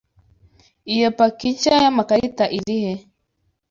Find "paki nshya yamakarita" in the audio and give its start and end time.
1.17-2.43